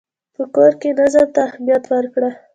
[0.35, 2.29] په کور کې نظم ته اهمیت ورکړه.